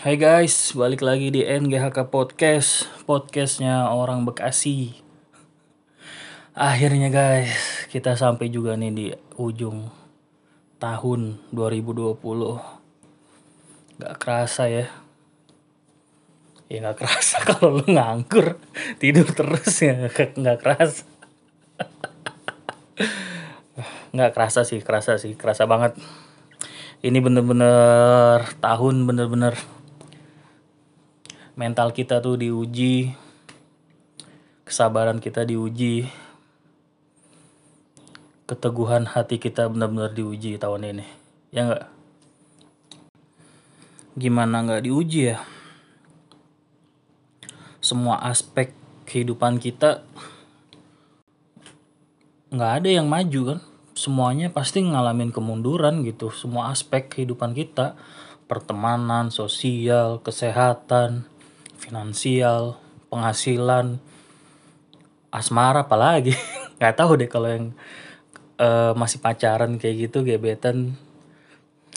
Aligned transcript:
Hai 0.00 0.16
guys, 0.16 0.72
balik 0.72 1.04
lagi 1.04 1.28
di 1.28 1.44
NGHK 1.44 2.08
Podcast 2.08 2.88
Podcastnya 3.04 3.92
orang 3.92 4.24
Bekasi. 4.24 4.96
Akhirnya 6.56 7.12
guys, 7.12 7.84
kita 7.92 8.16
sampai 8.16 8.48
juga 8.48 8.80
nih 8.80 8.92
di 8.96 9.12
ujung 9.36 9.92
tahun 10.80 11.44
2020 11.52 12.16
Gak 14.00 14.16
kerasa 14.16 14.72
ya. 14.72 14.88
Ya 16.72 16.80
gak 16.80 17.04
kerasa 17.04 17.36
kalau 17.52 17.84
lu 17.84 17.92
nganggur 17.92 18.56
Tidur 18.96 19.28
terus 19.36 19.84
ya 19.84 20.08
gak 20.16 20.64
kerasa. 20.64 21.04
Gak 24.16 24.32
kerasa 24.32 24.64
sih, 24.64 24.80
kerasa 24.80 25.20
sih, 25.20 25.36
kerasa 25.36 25.68
banget. 25.68 25.92
Ini 27.04 27.20
bener-bener 27.20 28.48
tahun 28.64 29.04
bener-bener 29.04 29.60
mental 31.58 31.90
kita 31.90 32.22
tuh 32.22 32.38
diuji 32.38 33.14
kesabaran 34.62 35.18
kita 35.18 35.42
diuji 35.42 36.06
keteguhan 38.46 39.06
hati 39.06 39.38
kita 39.38 39.70
benar-benar 39.70 40.10
diuji 40.10 40.58
tahun 40.58 40.94
ini. 40.94 41.06
Ya 41.54 41.70
nggak? 41.70 41.84
Gimana 44.18 44.66
nggak 44.66 44.90
diuji 44.90 45.34
ya? 45.34 45.38
Semua 47.78 48.18
aspek 48.26 48.74
kehidupan 49.06 49.62
kita 49.62 50.02
nggak 52.50 52.72
ada 52.82 52.88
yang 52.90 53.06
maju 53.06 53.40
kan? 53.54 53.60
Semuanya 53.94 54.50
pasti 54.50 54.82
ngalamin 54.82 55.30
kemunduran 55.30 56.02
gitu. 56.02 56.34
Semua 56.34 56.74
aspek 56.74 57.06
kehidupan 57.06 57.54
kita 57.54 57.94
pertemanan 58.50 59.30
sosial 59.30 60.18
kesehatan 60.22 61.30
finansial 61.90 62.78
penghasilan 63.10 63.98
asmara 65.34 65.82
apalagi. 65.82 66.38
Nggak 66.78 66.94
tahu 66.94 67.18
deh 67.18 67.26
kalau 67.26 67.50
yang 67.50 67.66
uh, 68.62 68.94
masih 68.94 69.18
pacaran 69.18 69.74
kayak 69.82 70.06
gitu 70.06 70.22
gebetan 70.22 70.94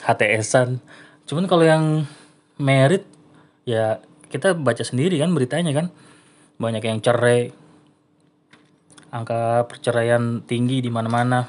HTSan 0.02 0.82
cuman 1.24 1.48
kalau 1.48 1.64
yang 1.64 2.04
merit 2.60 3.08
ya 3.64 4.04
kita 4.28 4.58
baca 4.58 4.82
sendiri 4.82 5.22
kan 5.22 5.30
beritanya 5.38 5.72
kan. 5.78 5.94
Banyak 6.58 6.82
yang 6.82 7.00
cerai. 7.06 7.54
Angka 9.14 9.70
perceraian 9.70 10.42
tinggi 10.42 10.82
di 10.82 10.90
mana-mana. 10.90 11.46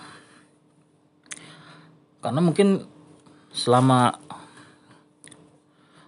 Karena 2.21 2.41
mungkin 2.45 2.85
selama 3.57 4.21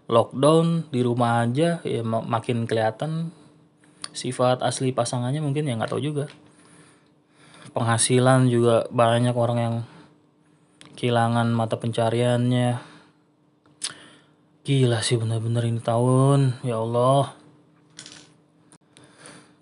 lockdown 0.07 0.87
di 0.95 1.03
rumah 1.03 1.43
aja 1.43 1.83
ya 1.83 2.03
makin 2.07 2.65
kelihatan 2.71 3.35
sifat 4.15 4.63
asli 4.63 4.95
pasangannya 4.95 5.43
mungkin 5.43 5.67
ya 5.67 5.77
nggak 5.77 5.93
tahu 5.93 6.03
juga. 6.03 6.27
Penghasilan 7.77 8.49
juga 8.49 8.89
banyak 8.89 9.37
orang 9.37 9.59
yang 9.61 9.77
kehilangan 10.97 11.53
mata 11.53 11.77
pencariannya. 11.77 12.81
Gila 14.65 14.99
sih 15.05 15.21
bener-bener 15.21 15.69
ini 15.69 15.79
tahun 15.85 16.59
ya 16.65 16.81
Allah. 16.81 17.37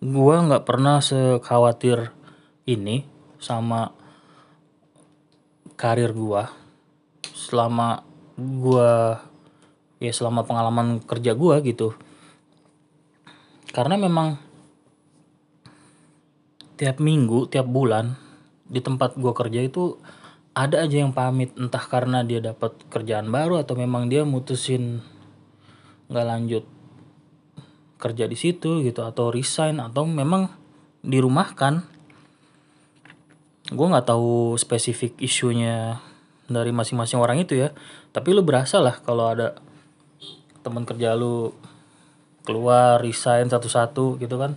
Gua 0.05 0.37
nggak 0.47 0.65
pernah 0.65 1.03
sekhawatir 1.03 2.13
ini 2.69 3.05
sama 3.41 3.93
karir 5.75 6.15
gua 6.15 6.49
selama 7.35 8.07
gua 8.39 9.21
ya 10.05 10.13
selama 10.13 10.45
pengalaman 10.45 11.01
kerja 11.01 11.33
gua 11.33 11.65
gitu. 11.65 11.97
Karena 13.73 13.97
memang 13.97 14.39
tiap 16.77 17.01
minggu 17.01 17.49
tiap 17.49 17.65
bulan 17.65 18.19
di 18.69 18.83
tempat 18.83 19.17
gua 19.17 19.33
kerja 19.33 19.63
itu 19.65 19.97
ada 20.55 20.87
aja 20.87 21.03
yang 21.03 21.11
pamit. 21.11 21.51
Entah 21.59 21.83
karena 21.83 22.23
dia 22.23 22.39
dapat 22.39 22.77
kerjaan 22.89 23.29
baru 23.29 23.61
atau 23.61 23.75
memang 23.75 24.07
dia 24.07 24.23
mutusin 24.23 25.03
nggak 26.09 26.27
lanjut 26.29 26.65
kerja 27.99 28.29
di 28.29 28.37
situ 28.37 28.85
gitu 28.85 29.01
atau 29.03 29.33
resign 29.33 29.83
atau 29.83 30.07
memang 30.07 30.53
dirumahkan. 31.01 31.85
Gue 33.73 33.87
nggak 33.89 34.13
tahu 34.13 34.61
spesifik 34.61 35.17
isunya 35.25 36.05
dari 36.45 36.69
masing-masing 36.69 37.17
orang 37.17 37.41
itu 37.41 37.57
ya. 37.57 37.73
Tapi 38.13 38.37
lu 38.37 38.45
berasa 38.45 38.77
lah 38.79 39.01
kalau 39.01 39.33
ada 39.33 39.57
teman 40.65 40.89
kerja 40.89 41.13
lu 41.13 41.53
keluar 42.45 43.01
resign 43.05 43.53
satu-satu 43.53 44.17
gitu 44.17 44.41
kan. 44.41 44.57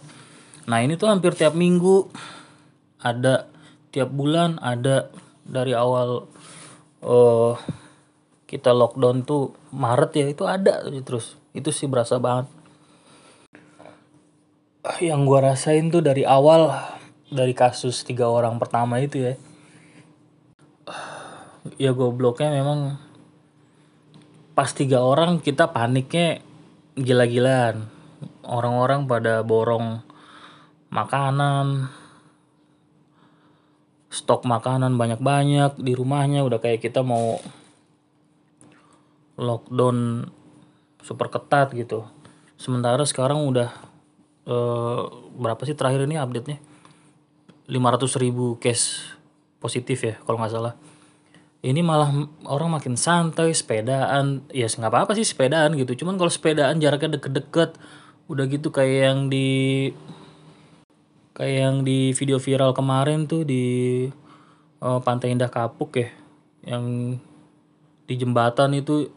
Nah 0.67 0.79
ini 0.83 0.95
tuh 0.95 1.11
hampir 1.11 1.35
tiap 1.35 1.55
minggu. 1.55 2.07
Ada 3.03 3.47
tiap 3.91 4.09
bulan 4.11 4.59
ada 4.63 5.11
dari 5.47 5.71
awal 5.71 6.27
uh, 7.03 7.53
kita 8.47 8.71
lockdown 8.75 9.27
tuh 9.27 9.55
Maret 9.75 10.11
ya 10.15 10.25
itu 10.31 10.43
ada 10.47 10.83
terus. 11.03 11.35
Itu 11.51 11.71
sih 11.75 11.87
berasa 11.87 12.19
banget. 12.19 12.51
Yang 15.03 15.21
gua 15.27 15.39
rasain 15.51 15.91
tuh 15.91 15.99
dari 15.99 16.23
awal 16.23 16.71
dari 17.27 17.51
kasus 17.51 18.07
tiga 18.07 18.31
orang 18.31 18.55
pertama 18.55 19.03
itu 19.03 19.19
ya. 19.19 19.33
Ya 21.75 21.91
gobloknya 21.91 22.51
memang 22.51 22.95
pas 24.57 24.73
tiga 24.73 25.05
orang 25.05 25.37
kita 25.37 25.69
paniknya 25.69 26.41
gila-gilaan. 26.97 27.93
Orang-orang 28.41 29.05
pada 29.05 29.45
borong 29.45 30.01
makanan 30.89 31.93
stok 34.09 34.49
makanan 34.49 34.97
banyak-banyak 34.97 35.77
di 35.77 35.93
rumahnya. 35.93 36.41
Udah 36.41 36.57
kayak 36.57 36.81
kita 36.81 37.05
mau 37.05 37.37
lockdown 39.37 40.25
super 41.05 41.29
ketat 41.29 41.77
gitu. 41.77 42.09
Sementara 42.57 43.05
sekarang 43.05 43.45
udah 43.45 43.69
eh, 44.49 45.01
berapa 45.37 45.61
sih 45.69 45.77
terakhir 45.77 46.09
ini 46.09 46.17
update 46.17 46.49
nya 46.49 46.57
500 47.69 48.23
ribu 48.25 48.57
case 48.57 49.05
positif 49.61 50.01
ya 50.01 50.17
kalau 50.25 50.41
nggak 50.41 50.53
salah 50.55 50.73
ini 51.65 51.81
malah 51.81 52.13
orang 52.45 52.77
makin 52.77 52.93
santai 52.93 53.49
sepedaan. 53.53 54.45
Ya 54.53 54.69
nggak 54.69 54.91
apa-apa 54.93 55.17
sih 55.17 55.25
sepedaan 55.25 55.73
gitu. 55.73 56.05
Cuman 56.05 56.21
kalau 56.21 56.29
sepedaan 56.29 56.77
jaraknya 56.77 57.17
deket-deket 57.17 57.77
udah 58.27 58.45
gitu 58.45 58.69
kayak 58.69 58.97
yang 59.09 59.19
di 59.31 59.49
kayak 61.33 61.57
yang 61.57 61.75
di 61.81 62.11
video 62.13 62.37
viral 62.37 62.75
kemarin 62.75 63.25
tuh 63.25 63.47
di 63.47 64.05
uh, 64.83 64.99
Pantai 65.01 65.33
Indah 65.33 65.49
Kapuk 65.49 65.97
ya. 65.97 66.09
Yang 66.61 67.17
di 68.07 68.13
jembatan 68.15 68.77
itu 68.77 69.09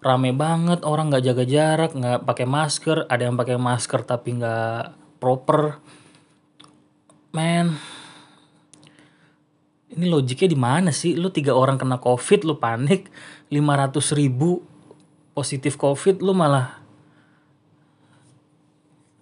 rame 0.00 0.32
banget 0.32 0.80
orang 0.88 1.12
nggak 1.12 1.24
jaga 1.28 1.44
jarak 1.44 1.92
nggak 1.92 2.24
pakai 2.24 2.46
masker. 2.48 3.04
Ada 3.04 3.28
yang 3.28 3.36
pakai 3.36 3.60
masker 3.60 4.00
tapi 4.08 4.40
nggak 4.40 4.96
proper. 5.20 5.76
Men 7.30 7.99
ini 9.90 10.06
logiknya 10.06 10.48
di 10.50 10.58
mana 10.58 10.90
sih? 10.94 11.18
Lu 11.18 11.34
tiga 11.34 11.54
orang 11.58 11.74
kena 11.74 11.98
covid 11.98 12.46
lu 12.46 12.62
panik 12.62 13.10
500 13.50 14.14
ribu 14.14 14.62
positif 15.34 15.74
covid 15.74 16.22
lu 16.22 16.30
malah 16.30 16.78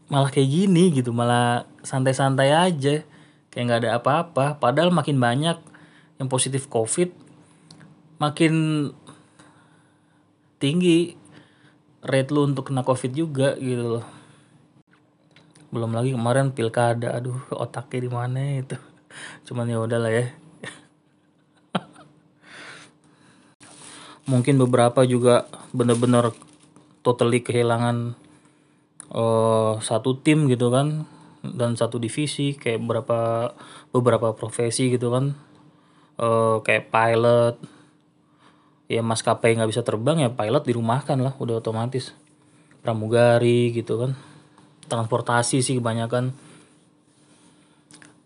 malah 0.09 0.33
kayak 0.33 0.49
gini 0.49 0.89
gitu 0.93 1.13
malah 1.13 1.69
santai-santai 1.85 2.53
aja 2.53 3.05
kayak 3.49 3.65
nggak 3.65 3.81
ada 3.85 3.91
apa-apa. 4.01 4.61
Padahal 4.61 4.93
makin 4.93 5.17
banyak 5.17 5.57
yang 6.21 6.29
positif 6.29 6.69
covid 6.69 7.13
makin 8.19 8.89
tinggi 10.59 11.15
rate 12.03 12.35
lu 12.35 12.45
untuk 12.45 12.69
kena 12.69 12.85
covid 12.85 13.13
juga 13.17 13.57
gitu 13.57 14.01
loh. 14.01 14.07
Belum 15.73 15.93
lagi 15.97 16.13
kemarin 16.13 16.53
pilkada 16.53 17.17
aduh 17.17 17.41
otaknya 17.57 18.05
di 18.05 18.11
mana 18.13 18.41
itu? 18.61 18.77
Cuman 19.49 19.69
ya 19.69 19.81
udahlah 19.81 20.13
ya 20.13 20.29
mungkin 24.29 24.61
beberapa 24.61 25.09
juga 25.09 25.49
bener-bener 25.73 26.37
totally 27.01 27.41
kehilangan 27.41 28.13
uh, 29.13 29.81
satu 29.81 30.21
tim 30.21 30.45
gitu 30.53 30.69
kan 30.69 31.09
dan 31.41 31.81
satu 31.81 31.97
divisi 31.97 32.53
kayak 32.53 32.85
beberapa 32.85 33.51
beberapa 33.91 34.37
profesi 34.37 34.93
gitu 34.93 35.09
kan. 35.11 35.33
Uh, 36.21 36.61
kayak 36.61 36.93
pilot. 36.93 37.57
Ya 38.89 39.05
maskapai 39.05 39.53
nggak 39.53 39.69
bisa 39.69 39.85
terbang 39.85 40.21
ya 40.21 40.33
pilot 40.33 40.65
dirumahkan 40.65 41.17
lah 41.21 41.33
udah 41.41 41.65
otomatis. 41.65 42.13
Pramugari 42.85 43.73
gitu 43.73 43.97
kan. 43.97 44.13
Transportasi 44.89 45.65
sih 45.65 45.81
kebanyakan. 45.81 46.37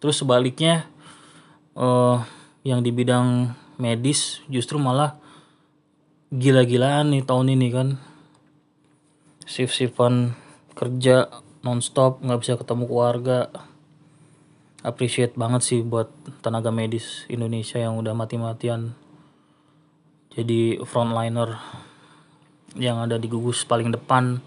Terus 0.03 0.19
sebaliknya 0.19 0.91
uh, 1.79 2.23
yang 2.67 2.83
di 2.83 2.91
bidang 2.91 3.55
medis 3.79 4.43
justru 4.51 4.79
malah 4.79 5.22
gila-gilaan 6.33 7.13
nih 7.13 7.29
tahun 7.29 7.53
ini 7.53 7.69
kan. 7.69 7.89
Shift-shiftan 9.45 10.33
kerja 10.73 11.29
nonstop 11.61 12.25
nggak 12.25 12.41
bisa 12.41 12.57
ketemu 12.57 12.89
keluarga. 12.89 13.53
Appreciate 14.81 15.37
banget 15.37 15.63
sih 15.63 15.81
buat 15.85 16.09
tenaga 16.41 16.73
medis 16.73 17.29
Indonesia 17.29 17.77
yang 17.77 18.01
udah 18.01 18.17
mati-matian. 18.17 18.97
Jadi 20.33 20.81
frontliner 20.89 21.61
yang 22.81 23.05
ada 23.05 23.21
di 23.21 23.29
gugus 23.29 23.69
paling 23.69 23.93
depan 23.93 24.41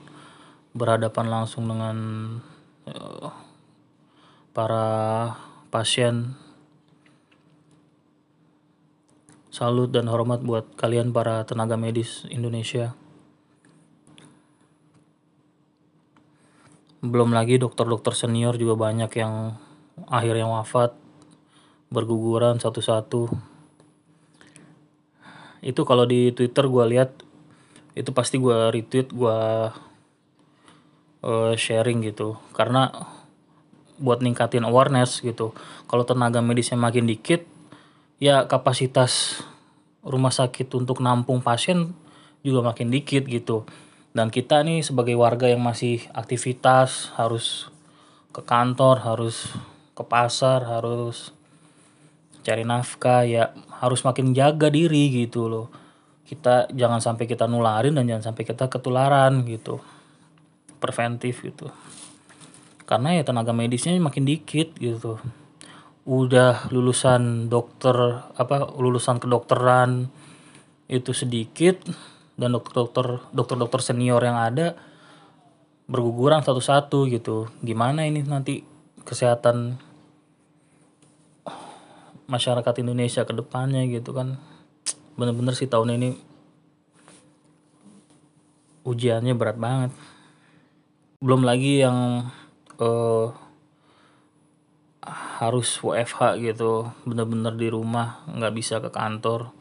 berhadapan 0.73 1.29
langsung 1.29 1.69
dengan 1.69 1.97
uh, 2.89 3.29
para 4.49 4.88
pasien 5.69 6.33
salut 9.55 9.87
dan 9.87 10.11
hormat 10.11 10.43
buat 10.43 10.67
kalian 10.75 11.15
para 11.15 11.47
tenaga 11.47 11.79
medis 11.79 12.27
Indonesia. 12.27 12.91
Belum 16.99 17.31
lagi 17.31 17.55
dokter-dokter 17.55 18.11
senior 18.11 18.59
juga 18.59 18.75
banyak 18.75 19.07
yang 19.15 19.55
akhirnya 20.11 20.43
wafat 20.43 20.91
berguguran 21.87 22.59
satu-satu. 22.59 23.31
Itu 25.63 25.87
kalau 25.87 26.03
di 26.03 26.35
Twitter 26.35 26.67
gue 26.67 26.85
lihat 26.91 27.15
itu 27.95 28.11
pasti 28.11 28.35
gue 28.35 28.75
retweet 28.75 29.15
gue 29.15 29.39
uh, 31.23 31.53
sharing 31.55 32.03
gitu. 32.03 32.35
Karena 32.51 32.91
buat 34.03 34.19
ningkatin 34.19 34.67
awareness 34.67 35.23
gitu. 35.23 35.55
Kalau 35.87 36.03
tenaga 36.03 36.43
medisnya 36.43 36.75
makin 36.75 37.07
dikit 37.07 37.54
ya 38.21 38.47
kapasitas 38.47 39.44
rumah 40.06 40.31
sakit 40.31 40.71
untuk 40.77 41.01
nampung 41.01 41.41
pasien 41.41 41.91
juga 42.45 42.62
makin 42.62 42.94
dikit 42.94 43.25
gitu. 43.25 43.65
Dan 44.15 44.31
kita 44.31 44.63
nih 44.63 44.79
sebagai 44.85 45.17
warga 45.19 45.51
yang 45.51 45.59
masih 45.59 46.07
aktivitas 46.15 47.12
harus 47.19 47.67
ke 48.31 48.39
kantor 48.44 49.03
harus 49.03 49.51
ke 49.95 50.03
pasar 50.03 50.67
harus 50.67 51.31
cari 52.44 52.67
nafkah 52.67 53.23
ya 53.23 53.56
harus 53.79 54.03
makin 54.03 54.31
jaga 54.31 54.71
diri 54.71 55.12
gitu 55.12 55.51
loh. 55.51 55.67
Kita 56.23 56.71
jangan 56.71 57.03
sampai 57.03 57.27
kita 57.27 57.50
nularin 57.50 57.97
dan 57.97 58.07
jangan 58.07 58.31
sampai 58.31 58.44
kita 58.47 58.71
ketularan 58.71 59.44
gitu. 59.44 59.83
Preventif 60.79 61.44
gitu. 61.44 61.67
Karena 62.85 63.17
ya 63.17 63.25
tenaga 63.25 63.51
medisnya 63.51 63.97
makin 64.00 64.23
dikit 64.23 64.77
gitu 64.79 65.19
udah 66.05 66.69
lulusan 66.69 67.49
dokter 67.49 67.97
apa 68.37 68.77
lulusan 68.77 69.17
kedokteran 69.17 70.05
itu 70.85 71.17
sedikit 71.17 71.81
dan 72.37 72.53
dokter-dokter 72.53 73.25
dokter-dokter 73.33 73.81
senior 73.81 74.21
yang 74.21 74.37
ada 74.37 74.77
berguguran 75.89 76.45
satu-satu 76.45 77.09
gitu. 77.09 77.49
Gimana 77.65 78.05
ini 78.05 78.21
nanti 78.21 78.61
kesehatan 79.01 79.81
masyarakat 82.29 82.73
Indonesia 82.81 83.25
ke 83.25 83.33
depannya 83.33 83.85
gitu 83.89 84.13
kan? 84.13 84.37
Bener-bener 85.17 85.57
sih 85.57 85.69
tahun 85.69 85.97
ini 85.97 86.09
ujiannya 88.85 89.33
berat 89.33 89.57
banget. 89.57 89.91
Belum 91.17 91.41
lagi 91.41 91.81
yang 91.81 92.29
uh, 92.77 93.33
harus 95.35 95.83
WFH 95.83 96.39
gitu 96.39 96.87
bener-bener 97.03 97.51
di 97.59 97.67
rumah 97.67 98.23
nggak 98.31 98.53
bisa 98.55 98.79
ke 98.79 98.87
kantor. 98.87 99.51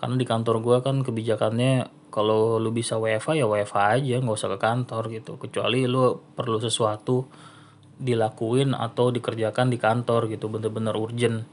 Karena 0.00 0.16
di 0.16 0.24
kantor 0.24 0.56
gue 0.64 0.76
kan 0.80 0.96
kebijakannya 1.04 1.92
kalau 2.08 2.56
lu 2.56 2.70
bisa 2.72 2.96
WFH 2.96 3.36
ya 3.36 3.44
WFH 3.44 3.76
aja 4.00 4.14
nggak 4.22 4.36
usah 4.38 4.50
ke 4.56 4.58
kantor 4.60 5.02
gitu. 5.12 5.36
Kecuali 5.36 5.84
lu 5.84 6.16
perlu 6.32 6.56
sesuatu 6.56 7.28
dilakuin 8.00 8.72
atau 8.72 9.12
dikerjakan 9.12 9.70
di 9.70 9.78
kantor 9.78 10.32
gitu 10.32 10.50
bener-bener 10.50 10.96
urgent 10.96 11.46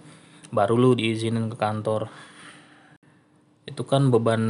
baru 0.51 0.75
lu 0.79 0.91
diizinin 0.95 1.51
ke 1.51 1.57
kantor. 1.59 2.07
Itu 3.67 3.83
kan 3.83 4.11
beban 4.11 4.43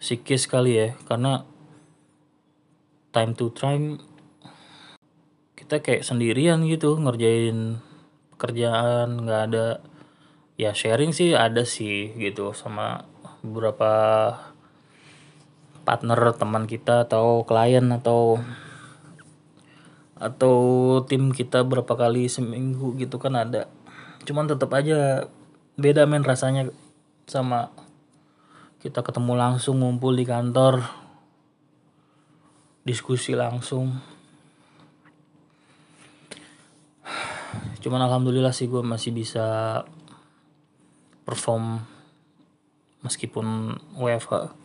psikis 0.00 0.44
kali 0.48 0.72
ya 0.76 0.88
karena 1.08 1.48
time 3.12 3.32
to 3.32 3.48
time 3.52 4.13
kita 5.64 5.80
kayak 5.80 6.04
sendirian 6.04 6.60
gitu 6.68 7.00
ngerjain 7.00 7.80
pekerjaan 8.36 9.24
nggak 9.24 9.42
ada 9.48 9.80
ya 10.60 10.76
sharing 10.76 11.16
sih 11.16 11.32
ada 11.32 11.64
sih 11.64 12.12
gitu 12.20 12.52
sama 12.52 13.08
beberapa 13.40 13.92
partner 15.88 16.36
teman 16.36 16.68
kita 16.68 17.08
atau 17.08 17.48
klien 17.48 17.84
atau 17.96 18.44
atau 20.20 20.56
tim 21.08 21.32
kita 21.32 21.64
berapa 21.64 21.96
kali 21.96 22.28
seminggu 22.28 23.00
gitu 23.00 23.16
kan 23.16 23.32
ada. 23.32 23.64
Cuman 24.28 24.44
tetap 24.44 24.68
aja 24.76 25.28
beda 25.80 26.04
men 26.04 26.28
rasanya 26.28 26.68
sama 27.24 27.72
kita 28.84 29.00
ketemu 29.00 29.32
langsung 29.32 29.80
ngumpul 29.80 30.12
di 30.12 30.28
kantor 30.28 30.84
diskusi 32.84 33.32
langsung 33.32 34.13
cuman 37.84 38.08
alhamdulillah 38.08 38.56
sih 38.56 38.64
gue 38.64 38.80
masih 38.80 39.12
bisa 39.12 39.84
perform 41.28 41.84
meskipun 43.04 43.76
WFH 44.00 44.64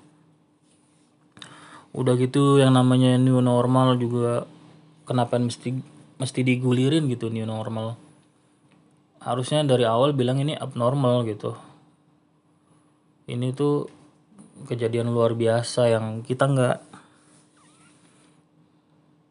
udah 1.89 2.13
gitu 2.15 2.61
yang 2.61 2.77
namanya 2.77 3.17
new 3.17 3.41
normal 3.41 3.97
juga 3.99 4.45
kenapa 5.09 5.41
mesti 5.41 5.81
mesti 6.21 6.39
digulirin 6.45 7.09
gitu 7.09 7.33
new 7.33 7.47
normal. 7.47 7.97
Harusnya 9.23 9.65
dari 9.65 9.83
awal 9.83 10.13
bilang 10.13 10.37
ini 10.37 10.53
abnormal 10.53 11.25
gitu. 11.25 11.57
Ini 13.25 13.51
tuh 13.57 13.89
kejadian 14.69 15.09
luar 15.09 15.33
biasa 15.33 15.89
yang 15.89 16.21
kita 16.21 16.45
nggak 16.45 16.77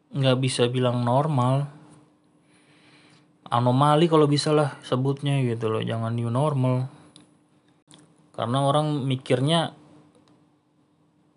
nggak 0.09 0.37
bisa 0.41 0.65
bilang 0.67 1.05
normal 1.05 1.69
anomali 3.49 4.05
kalau 4.05 4.29
bisa 4.29 4.53
lah 4.53 4.77
sebutnya 4.85 5.41
gitu 5.45 5.69
loh. 5.69 5.81
Jangan 5.81 6.13
new 6.13 6.29
normal. 6.29 6.89
Karena 8.33 8.63
orang 8.63 9.03
mikirnya 9.03 9.75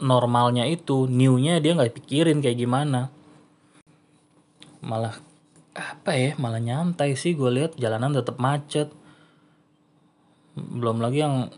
normalnya 0.02 0.68
itu 0.68 1.10
newnya 1.10 1.58
dia 1.58 1.75
nggak 1.75 1.96
pikirin 1.98 2.38
kayak 2.44 2.60
gimana. 2.60 3.10
Malah 4.84 5.16
apa 5.72 6.12
ya 6.12 6.37
malah 6.37 6.60
nyantai 6.60 7.16
sih 7.16 7.32
gue 7.32 7.50
lihat 7.50 7.72
jalanan 7.80 8.14
tetap 8.14 8.38
macet. 8.38 8.92
Belum 10.54 11.00
lagi 11.00 11.25
yang 11.25 11.48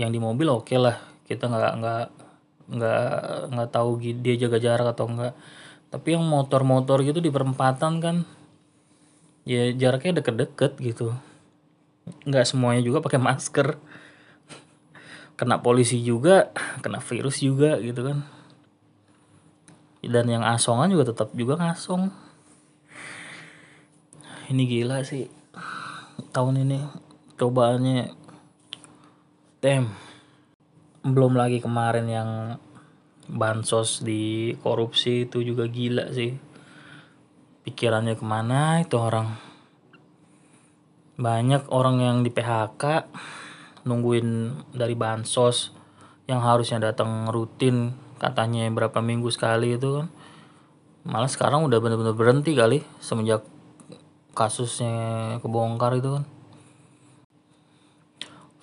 yang 0.00 0.10
di 0.10 0.18
mobil 0.18 0.48
oke 0.48 0.66
okay 0.66 0.78
lah. 0.80 0.96
Kita 1.28 1.44
nggak 1.46 1.72
nggak 1.78 2.04
nggak 2.68 3.04
nggak 3.52 3.70
tahu 3.72 4.00
dia 4.00 4.34
jaga 4.36 4.60
jarak 4.60 4.92
atau 4.92 5.08
enggak 5.08 5.32
tapi 5.88 6.12
yang 6.12 6.24
motor-motor 6.28 7.00
gitu 7.00 7.24
di 7.24 7.32
perempatan 7.32 7.96
kan 8.04 8.16
ya 9.48 9.72
jaraknya 9.72 10.20
deket-deket 10.20 10.76
gitu. 10.84 11.16
Nggak 12.28 12.44
semuanya 12.44 12.84
juga 12.84 13.00
pakai 13.00 13.16
masker. 13.16 13.80
Kena 15.40 15.64
polisi 15.64 16.04
juga 16.04 16.52
kena 16.84 17.00
virus 17.00 17.40
juga 17.40 17.80
gitu 17.80 18.04
kan. 18.04 18.28
Dan 20.04 20.28
yang 20.28 20.44
asongan 20.44 20.92
juga 20.92 21.16
tetap 21.16 21.32
juga 21.32 21.56
ngasong. 21.56 22.12
Ini 24.52 24.62
gila 24.68 25.00
sih 25.04 25.32
tahun 26.32 26.68
ini 26.68 26.78
cobaannya 27.40 28.12
tem 29.64 29.88
belum 31.04 31.36
lagi 31.36 31.60
kemarin 31.62 32.06
yang 32.08 32.30
bansos 33.28 34.00
di 34.00 34.56
korupsi 34.64 35.28
itu 35.28 35.44
juga 35.44 35.68
gila 35.68 36.10
sih 36.16 36.47
pikirannya 37.66 38.14
ke 38.14 38.24
mana 38.26 38.82
itu 38.82 38.94
orang. 38.98 39.38
Banyak 41.18 41.70
orang 41.74 41.98
yang 41.98 42.16
di 42.22 42.30
PHK 42.30 43.10
nungguin 43.88 44.54
dari 44.76 44.94
bansos 44.94 45.74
yang 46.28 46.44
harusnya 46.44 46.92
datang 46.92 47.26
rutin 47.32 47.96
katanya 48.20 48.68
berapa 48.68 49.00
minggu 49.00 49.32
sekali 49.32 49.74
itu 49.74 50.02
kan. 50.02 50.06
Malah 51.08 51.30
sekarang 51.30 51.64
udah 51.64 51.80
bener-bener 51.80 52.12
berhenti 52.12 52.52
kali 52.52 52.84
semenjak 53.00 53.42
kasusnya 54.36 55.40
kebongkar 55.40 55.96
itu 55.96 56.20
kan. 56.20 56.24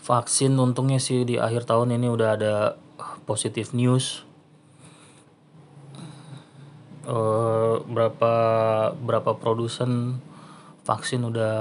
Vaksin 0.05 0.53
untungnya 0.61 1.01
sih 1.01 1.25
di 1.25 1.41
akhir 1.41 1.65
tahun 1.65 1.97
ini 1.97 2.07
udah 2.13 2.29
ada 2.37 2.53
positif 3.25 3.73
news 3.73 4.21
uh, 7.07 7.81
berapa 7.85 8.33
berapa 8.97 9.31
produsen 9.37 10.21
vaksin 10.85 11.25
udah 11.25 11.57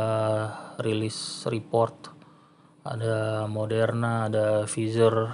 rilis 0.81 1.49
report? 1.49 2.13
Ada 2.85 3.49
Moderna 3.49 4.29
ada 4.29 4.69
Pfizer. 4.69 5.33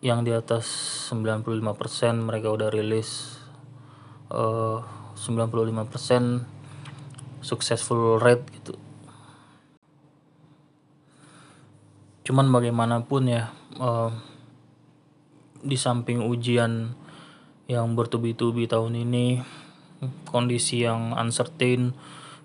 Yang 0.00 0.20
di 0.24 0.32
atas 0.32 0.66
95% 1.12 2.24
mereka 2.24 2.48
udah 2.48 2.72
rilis. 2.72 3.36
Uh, 4.32 4.80
95% 5.20 7.44
successful 7.44 8.16
rate 8.16 8.48
gitu. 8.56 8.72
Cuman 12.24 12.48
bagaimanapun 12.48 13.28
ya 13.28 13.52
uh, 13.76 14.08
di 15.60 15.76
samping 15.76 16.24
ujian 16.24 16.96
yang 17.70 17.94
bertubi-tubi 17.94 18.66
tahun 18.66 18.98
ini 19.06 19.46
kondisi 20.26 20.82
yang 20.82 21.14
uncertain 21.14 21.94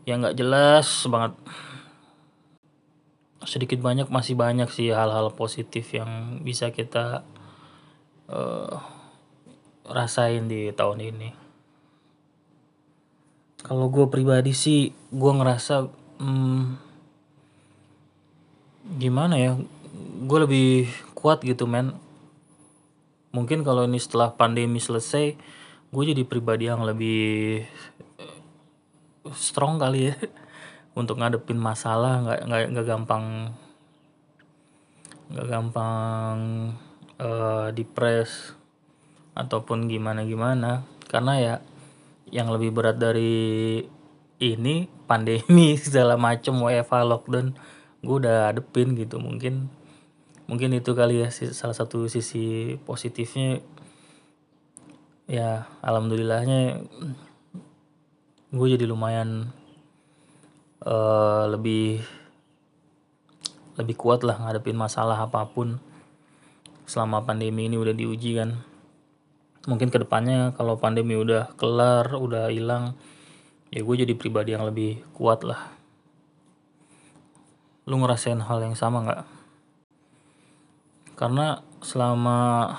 yang 0.05 0.21
nggak 0.21 0.37
jelas 0.37 1.09
banget. 1.09 1.33
Sedikit 3.41 3.81
banyak 3.81 4.13
masih 4.13 4.37
banyak 4.37 4.69
sih 4.69 4.93
hal-hal 4.93 5.33
positif 5.33 5.89
yang 5.97 6.41
bisa 6.45 6.69
kita 6.69 7.25
uh, 8.29 8.77
rasain 9.89 10.45
di 10.45 10.69
tahun 10.69 11.01
ini. 11.01 11.29
Kalau 13.65 13.89
gue 13.89 14.05
pribadi 14.13 14.53
sih 14.53 14.93
gue 15.09 15.31
ngerasa 15.33 15.89
hmm, 16.21 16.61
gimana 19.01 19.41
ya 19.41 19.57
gue 20.25 20.39
lebih 20.45 20.85
kuat 21.17 21.41
gitu 21.41 21.65
men 21.65 22.04
mungkin 23.35 23.67
kalau 23.67 23.83
ini 23.83 23.99
setelah 23.99 24.31
pandemi 24.31 24.79
selesai 24.79 25.35
gue 25.91 26.03
jadi 26.15 26.23
pribadi 26.23 26.71
yang 26.71 26.87
lebih 26.87 27.63
eh, 28.19 28.39
strong 29.35 29.75
kali 29.75 30.11
ya. 30.11 30.15
Untuk 30.99 31.19
ngadepin 31.19 31.59
masalah 31.59 32.23
nggak 32.23 32.39
nggak 32.47 32.61
nggak 32.71 32.87
gampang 32.87 33.25
nggak 35.25 35.47
gampang 35.51 36.37
uh, 37.19 37.67
depres 37.75 38.55
ataupun 39.35 39.91
gimana 39.91 40.23
gimana. 40.23 40.87
Karena 41.11 41.33
ya 41.35 41.55
yang 42.31 42.47
lebih 42.55 42.71
berat 42.71 42.95
dari 42.95 43.83
ini 44.39 44.87
pandemi 45.09 45.75
segala 45.75 46.15
macam 46.15 46.63
WFH 46.63 46.95
lockdown 47.03 47.47
gue 48.05 48.15
udah 48.21 48.53
hadepin 48.53 48.93
gitu 48.93 49.17
mungkin 49.17 49.67
mungkin 50.45 50.77
itu 50.77 50.93
kali 50.93 51.25
ya 51.25 51.29
salah 51.31 51.73
satu 51.73 52.05
sisi 52.05 52.77
positifnya. 52.85 53.61
Ya 55.25 55.65
alhamdulillahnya 55.81 56.85
gue 58.53 58.67
jadi 58.77 58.85
lumayan 58.85 59.49
uh, 60.85 61.49
lebih 61.49 62.05
lebih 63.75 63.95
kuat 63.97 64.21
lah 64.21 64.37
ngadepin 64.39 64.77
masalah 64.77 65.17
apa 65.17 65.43
pun 65.49 65.81
selama 66.85 67.25
pandemi 67.25 67.65
ini 67.65 67.75
udah 67.81 67.91
diuji 67.97 68.37
kan. 68.37 68.61
Mungkin 69.65 69.89
ke 69.89 69.97
depannya 69.97 70.53
kalau 70.53 70.77
pandemi 70.77 71.17
udah 71.17 71.57
kelar 71.57 72.13
udah 72.13 72.53
hilang 72.53 72.93
ya 73.73 73.81
gue 73.81 73.95
jadi 73.97 74.13
pribadi 74.13 74.53
yang 74.53 74.69
lebih 74.69 75.01
kuat 75.17 75.41
lah. 75.41 75.73
Lu 77.89 77.97
ngerasain 77.97 78.45
hal 78.45 78.61
yang 78.61 78.77
sama 78.77 79.01
nggak 79.01 79.21
karena 81.15 81.63
selama 81.79 82.71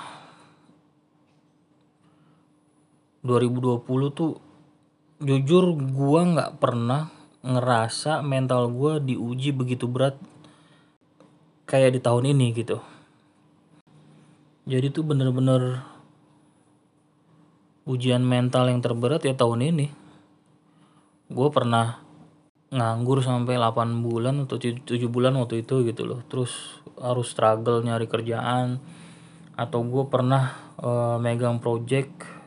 2020 3.25 3.83
tuh 4.13 4.39
jujur 5.19 5.73
gua 5.91 6.21
nggak 6.23 6.51
pernah 6.61 7.09
ngerasa 7.41 8.21
mental 8.21 8.69
gua 8.69 9.01
diuji 9.01 9.51
begitu 9.51 9.89
berat 9.89 10.15
kayak 11.67 11.97
di 11.97 11.99
tahun 11.99 12.31
ini 12.31 12.55
gitu. 12.55 12.79
Jadi 14.67 14.91
tuh 14.91 15.03
bener-bener 15.03 15.83
ujian 17.87 18.19
mental 18.19 18.67
yang 18.67 18.83
terberat 18.83 19.23
ya 19.23 19.31
tahun 19.31 19.63
ini. 19.63 19.87
Gue 21.31 21.47
pernah 21.51 22.03
nganggur 22.67 23.23
sampai 23.23 23.55
8 23.55 24.03
bulan 24.03 24.43
atau 24.43 24.59
7 24.59 24.83
bulan 25.07 25.39
waktu 25.39 25.63
itu 25.63 25.87
gitu 25.87 26.03
loh. 26.03 26.19
Terus 26.27 26.83
harus 26.99 27.31
struggle 27.31 27.83
nyari 27.85 28.09
kerjaan. 28.09 28.81
Atau 29.57 29.87
gue 29.89 30.05
pernah 30.11 30.53
uh, 30.77 31.17
megang 31.17 31.57
project 31.57 32.37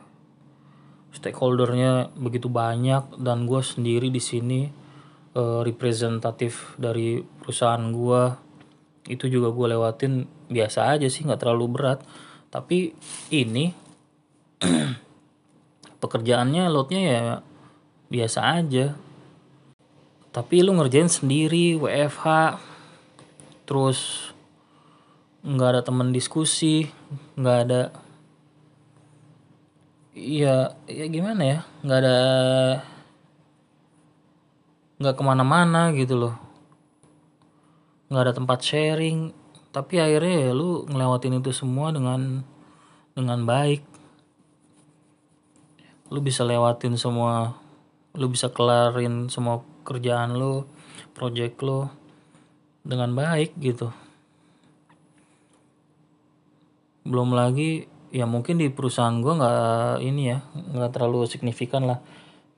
stakeholdernya 1.11 2.15
begitu 2.15 2.47
banyak 2.47 3.19
dan 3.19 3.43
gue 3.43 3.59
sendiri 3.59 4.07
di 4.07 4.23
sini 4.23 4.71
uh, 5.35 5.59
representatif 5.61 6.79
dari 6.79 7.19
perusahaan 7.19 7.83
gue 7.91 8.21
itu 9.11 9.27
juga 9.27 9.51
gue 9.51 9.67
lewatin 9.75 10.23
biasa 10.47 10.95
aja 10.95 11.07
sih 11.11 11.27
nggak 11.27 11.41
terlalu 11.41 11.65
berat. 11.67 11.99
Tapi 12.51 12.95
ini 13.33 13.75
pekerjaannya 16.01 16.63
loadnya 16.71 17.01
ya 17.01 17.21
biasa 18.11 18.39
aja 18.59 18.95
tapi 20.31 20.63
lu 20.63 20.75
ngerjain 20.75 21.11
sendiri 21.11 21.75
WFH 21.75 22.57
terus 23.67 24.31
nggak 25.43 25.69
ada 25.77 25.81
temen 25.83 26.11
diskusi 26.11 26.87
nggak 27.35 27.57
ada 27.67 27.81
iya 30.15 30.75
ya 30.87 31.05
gimana 31.07 31.41
ya 31.43 31.59
nggak 31.83 31.99
ada 32.03 32.17
nggak 35.01 35.17
ke 35.17 35.23
mana-mana 35.25 35.89
gitu 35.97 36.13
loh. 36.13 36.37
Nggak 38.13 38.23
ada 38.29 38.33
tempat 38.37 38.59
sharing. 38.61 39.33
Tapi 39.73 39.97
akhirnya 39.97 40.45
ya 40.45 40.51
lu 40.53 40.85
ngelewatin 40.85 41.41
itu 41.41 41.49
semua 41.49 41.89
dengan 41.89 42.45
dengan 43.17 43.41
baik. 43.41 43.81
Lu 46.13 46.21
bisa 46.21 46.45
lewatin 46.45 46.93
semua 47.01 47.57
lu 48.13 48.29
bisa 48.29 48.51
kelarin 48.53 49.31
semua 49.31 49.63
kerjaan 49.83 50.37
lo 50.37 50.67
project 51.13 51.61
lo 51.61 51.89
dengan 52.81 53.13
baik 53.13 53.57
gitu. 53.61 53.93
Belum 57.05 57.33
lagi 57.33 57.85
ya 58.11 58.27
mungkin 58.27 58.59
di 58.59 58.67
perusahaan 58.67 59.23
gue 59.23 59.33
nggak 59.33 60.03
ini 60.03 60.23
ya 60.29 60.39
nggak 60.53 60.91
terlalu 60.93 61.25
signifikan 61.29 61.87
lah. 61.87 61.99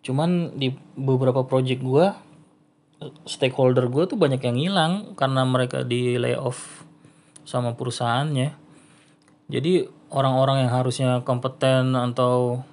Cuman 0.04 0.56
di 0.60 0.74
beberapa 1.00 1.48
project 1.48 1.82
gue 1.84 2.06
stakeholder 3.28 3.92
gue 3.92 4.04
tuh 4.08 4.20
banyak 4.20 4.42
yang 4.44 4.58
hilang 4.60 4.94
karena 5.20 5.44
mereka 5.44 5.84
di 5.84 6.16
layoff 6.16 6.84
sama 7.44 7.76
perusahaannya. 7.76 8.56
Jadi 9.52 9.86
orang-orang 10.16 10.68
yang 10.68 10.72
harusnya 10.72 11.20
kompeten 11.28 11.94
atau 11.94 12.64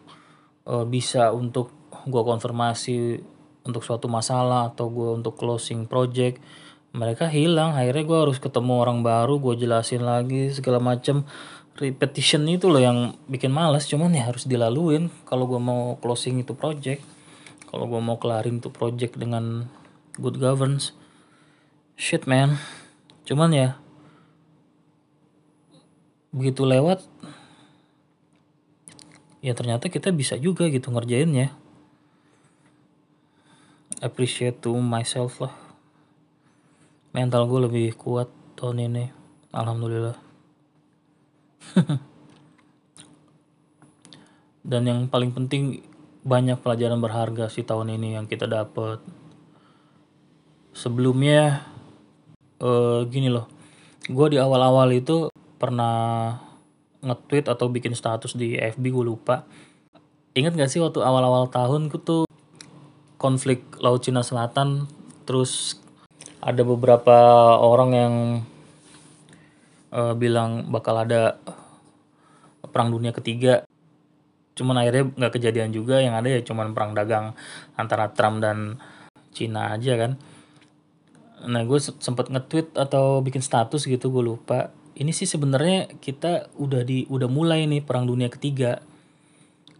uh, 0.67 0.87
bisa 0.87 1.35
untuk 1.35 1.75
gue 2.07 2.23
konfirmasi 2.23 3.21
untuk 3.65 3.85
suatu 3.85 4.09
masalah 4.09 4.73
atau 4.73 4.89
gue 4.89 5.21
untuk 5.21 5.37
closing 5.37 5.85
project 5.85 6.41
mereka 6.91 7.31
hilang. 7.31 7.77
Akhirnya 7.77 8.05
gue 8.07 8.19
harus 8.29 8.39
ketemu 8.43 8.83
orang 8.83 9.05
baru 9.07 9.39
gue 9.39 9.55
jelasin 9.61 10.03
lagi 10.03 10.51
segala 10.51 10.83
macem. 10.83 11.23
Repetition 11.81 12.45
itu 12.51 12.69
loh 12.69 12.83
yang 12.83 13.17
bikin 13.31 13.55
males 13.55 13.89
cuman 13.89 14.13
ya 14.13 14.29
harus 14.29 14.45
dilaluin. 14.45 15.09
Kalau 15.25 15.49
gue 15.49 15.61
mau 15.61 15.97
closing 16.03 16.43
itu 16.43 16.53
project 16.53 17.01
kalau 17.71 17.87
gue 17.87 18.03
mau 18.03 18.19
kelarin 18.19 18.59
itu 18.59 18.67
project 18.67 19.15
dengan 19.15 19.71
good 20.19 20.43
governance 20.43 20.91
shit 21.95 22.27
man. 22.27 22.59
Cuman 23.23 23.55
ya 23.55 23.69
begitu 26.35 26.67
lewat 26.67 27.07
ya 29.43 29.55
ternyata 29.55 29.91
kita 29.91 30.15
bisa 30.15 30.39
juga 30.39 30.71
gitu 30.71 30.95
ngerjainnya 30.95 31.55
appreciate 34.01 34.65
to 34.65 34.75
myself 34.81 35.41
lah. 35.45 35.55
Mental 37.13 37.45
gue 37.47 37.61
lebih 37.69 37.95
kuat 37.97 38.29
tahun 38.57 38.91
ini 38.91 39.05
alhamdulillah. 39.53 40.17
Dan 44.71 44.83
yang 44.85 45.09
paling 45.09 45.33
penting 45.33 45.85
banyak 46.21 46.61
pelajaran 46.61 47.01
berharga 47.01 47.49
sih 47.49 47.65
tahun 47.65 47.97
ini 47.97 48.17
yang 48.21 48.29
kita 48.29 48.45
dapat 48.45 49.01
sebelumnya 50.77 51.65
uh, 52.61 53.09
gini 53.09 53.33
loh 53.33 53.49
gue 54.11 54.27
di 54.33 54.39
awal-awal 54.41 54.91
itu 54.97 55.29
pernah 55.61 56.37
nge-tweet 57.05 57.47
atau 57.49 57.69
bikin 57.69 57.93
status 57.93 58.37
di 58.37 58.57
FB 58.57 58.81
gue 58.81 59.05
lupa. 59.05 59.45
Ingat 60.33 60.57
gak 60.57 60.71
sih 60.71 60.81
waktu 60.81 61.01
awal-awal 61.05 61.49
tahun 61.53 61.89
gue 61.93 62.01
tuh 62.01 62.30
konflik 63.21 63.61
Laut 63.85 64.01
Cina 64.01 64.25
Selatan 64.25 64.89
terus 65.29 65.77
ada 66.41 66.65
beberapa 66.65 67.21
orang 67.61 67.91
yang 67.93 68.15
uh, 69.93 70.17
bilang 70.17 70.73
bakal 70.73 70.97
ada 70.97 71.37
perang 72.73 72.89
dunia 72.89 73.13
ketiga. 73.13 73.69
Cuman 74.57 74.81
akhirnya 74.81 75.13
nggak 75.13 75.37
kejadian 75.37 75.71
juga 75.77 76.01
yang 76.01 76.17
ada 76.17 76.33
ya 76.33 76.41
cuman 76.41 76.73
perang 76.73 76.97
dagang 76.97 77.37
antara 77.77 78.09
Trump 78.17 78.41
dan 78.41 78.81
Cina 79.37 79.77
aja 79.77 80.01
kan. 80.01 80.17
Nah 81.45 81.63
gue 81.69 81.77
sempet 81.81 82.33
nge-tweet 82.33 82.73
atau 82.77 83.21
bikin 83.21 83.45
status 83.45 83.85
gitu 83.85 84.09
gue 84.09 84.25
lupa. 84.25 84.73
Ini 84.97 85.13
sih 85.13 85.29
sebenarnya 85.29 85.93
kita 86.01 86.53
udah 86.57 86.83
di 86.85 87.05
udah 87.09 87.29
mulai 87.29 87.69
nih 87.69 87.85
perang 87.85 88.09
dunia 88.09 88.33
ketiga. 88.33 88.81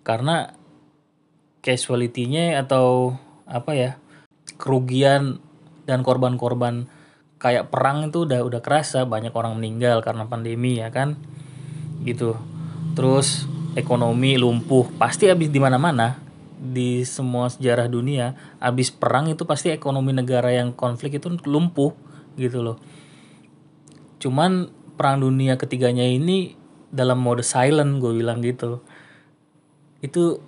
Karena 0.05 0.49
casualty-nya 1.61 2.57
atau 2.65 3.17
apa 3.51 3.75
ya 3.75 3.91
kerugian 4.57 5.43
dan 5.85 6.07
korban-korban 6.07 6.87
kayak 7.43 7.73
perang 7.73 8.07
itu 8.07 8.29
udah 8.29 8.47
udah 8.47 8.61
kerasa 8.63 9.03
banyak 9.09 9.35
orang 9.35 9.59
meninggal 9.59 10.05
karena 10.07 10.31
pandemi 10.31 10.79
ya 10.79 10.95
kan? 10.95 11.19
Gitu. 12.07 12.39
Terus 12.95 13.49
ekonomi 13.75 14.39
lumpuh 14.39 14.87
pasti 14.99 15.27
habis 15.27 15.51
di 15.51 15.59
mana-mana 15.59 16.21
di 16.61 17.09
semua 17.09 17.49
sejarah 17.49 17.89
dunia 17.89 18.37
habis 18.61 18.93
perang 18.93 19.33
itu 19.33 19.49
pasti 19.49 19.73
ekonomi 19.73 20.13
negara 20.13 20.53
yang 20.53 20.77
konflik 20.77 21.17
itu 21.17 21.33
lumpuh 21.49 21.97
gitu 22.37 22.61
loh. 22.61 22.77
Cuman 24.21 24.69
perang 25.01 25.25
dunia 25.25 25.57
ketiganya 25.57 26.05
ini 26.05 26.53
dalam 26.93 27.17
mode 27.25 27.41
silent 27.41 28.05
gue 28.05 28.13
bilang 28.13 28.45
gitu. 28.45 28.85
Itu 30.05 30.45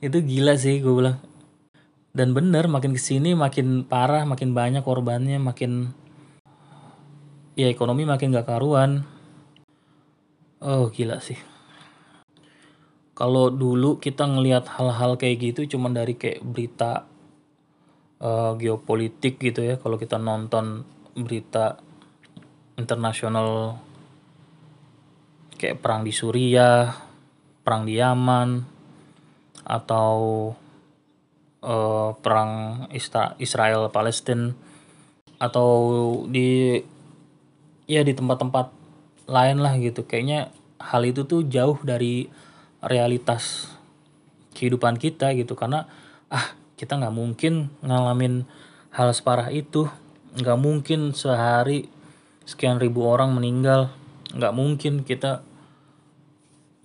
itu 0.00 0.18
gila 0.20 0.54
sih 0.60 0.80
gue 0.80 0.92
bilang. 0.92 1.18
Dan 2.16 2.32
bener 2.32 2.64
makin 2.68 2.96
ke 2.96 3.00
sini 3.00 3.36
makin 3.36 3.84
parah 3.84 4.24
makin 4.24 4.56
banyak 4.56 4.80
korbannya 4.80 5.36
makin 5.36 5.92
ya 7.56 7.68
ekonomi 7.68 8.08
makin 8.08 8.32
gak 8.32 8.48
karuan. 8.48 9.04
Oh 10.64 10.88
gila 10.88 11.20
sih. 11.20 11.36
Kalau 13.16 13.48
dulu 13.48 13.96
kita 13.96 14.28
ngelihat 14.28 14.68
hal-hal 14.76 15.16
kayak 15.16 15.52
gitu 15.52 15.76
cuman 15.76 15.96
dari 15.96 16.20
kayak 16.20 16.44
berita 16.44 17.08
uh, 18.20 18.52
geopolitik 18.56 19.40
gitu 19.40 19.64
ya. 19.64 19.80
Kalau 19.80 19.96
kita 19.96 20.20
nonton 20.20 20.84
berita 21.16 21.80
internasional 22.76 23.80
kayak 25.56 25.80
perang 25.80 26.04
di 26.04 26.12
Suriah, 26.12 26.92
perang 27.64 27.88
di 27.88 27.96
Yaman, 27.96 28.75
atau 29.66 30.14
uh, 31.66 32.14
perang 32.22 32.86
Israel 33.42 33.90
Palestina 33.90 34.54
atau 35.36 35.68
di 36.30 36.80
ya 37.90 38.06
di 38.06 38.14
tempat-tempat 38.14 38.72
lain 39.26 39.58
lah 39.60 39.74
gitu. 39.82 40.06
Kayaknya 40.06 40.54
hal 40.78 41.02
itu 41.02 41.26
tuh 41.26 41.42
jauh 41.44 41.76
dari 41.82 42.30
realitas 42.80 43.68
kehidupan 44.54 44.96
kita 44.96 45.34
gitu. 45.34 45.58
Karena 45.58 45.84
ah 46.30 46.54
kita 46.78 46.96
nggak 46.96 47.14
mungkin 47.14 47.68
ngalamin 47.82 48.46
hal 48.94 49.10
separah 49.10 49.50
itu. 49.50 49.90
Nggak 50.38 50.58
mungkin 50.62 51.10
sehari 51.12 51.90
sekian 52.46 52.78
ribu 52.78 53.04
orang 53.04 53.34
meninggal. 53.34 53.90
Nggak 54.32 54.54
mungkin 54.54 55.02
kita 55.02 55.42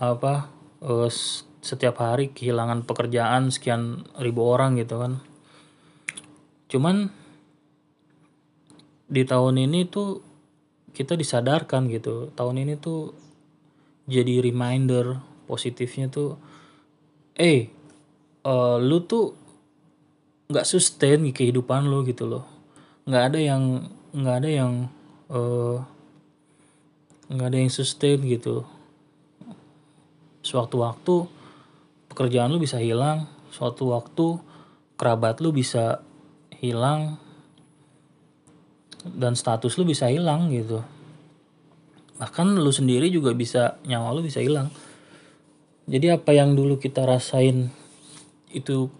apa 0.02 0.50
uh, 0.82 1.08
setiap 1.62 2.02
hari 2.02 2.34
kehilangan 2.34 2.84
pekerjaan 2.90 3.54
sekian 3.54 4.10
ribu 4.18 4.50
orang 4.50 4.82
gitu 4.82 4.98
kan. 4.98 5.22
Cuman 6.68 7.14
di 9.06 9.22
tahun 9.22 9.62
ini 9.70 9.86
tuh 9.86 10.26
kita 10.92 11.14
disadarkan 11.14 11.88
gitu. 11.94 12.34
Tahun 12.34 12.58
ini 12.58 12.76
tuh 12.82 13.14
jadi 14.10 14.42
reminder 14.42 15.22
positifnya 15.46 16.10
tuh 16.10 16.36
eh 17.38 17.70
uh, 18.44 18.82
lu 18.82 19.06
tuh 19.06 19.38
nggak 20.52 20.68
sustain 20.68 21.22
kehidupan 21.32 21.88
lu 21.88 22.02
gitu 22.04 22.26
loh. 22.28 22.44
Nggak 23.06 23.24
ada 23.32 23.40
yang 23.40 23.64
nggak 24.12 24.36
ada 24.44 24.50
yang 24.50 24.72
uh, 25.30 25.78
nggak 27.32 27.48
ada 27.48 27.58
yang 27.62 27.72
sustain 27.72 28.20
gitu. 28.26 28.66
Sewaktu-waktu 30.42 31.41
pekerjaan 32.12 32.52
lu 32.52 32.60
bisa 32.60 32.76
hilang 32.84 33.32
suatu 33.56 33.96
waktu 33.96 34.44
kerabat 35.00 35.40
lu 35.40 35.56
bisa 35.56 36.04
hilang 36.60 37.16
dan 39.08 39.34
status 39.34 39.80
lu 39.80 39.88
bisa 39.88 40.12
hilang 40.12 40.52
gitu. 40.52 40.84
Bahkan 42.20 42.60
lu 42.60 42.70
sendiri 42.70 43.10
juga 43.10 43.34
bisa 43.34 43.82
nyawa 43.88 44.14
lu 44.14 44.22
bisa 44.22 44.44
hilang. 44.44 44.70
Jadi 45.90 46.14
apa 46.14 46.36
yang 46.36 46.54
dulu 46.54 46.78
kita 46.78 47.08
rasain 47.08 47.74
itu 48.54 48.92